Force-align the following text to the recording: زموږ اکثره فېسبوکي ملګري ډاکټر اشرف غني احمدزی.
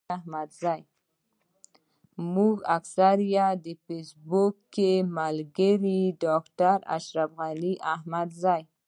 زموږ 2.15 2.55
اکثره 2.77 3.45
فېسبوکي 3.85 4.93
ملګري 5.17 6.01
ډاکټر 6.23 6.77
اشرف 6.97 7.29
غني 7.39 7.73
احمدزی. 7.93 8.61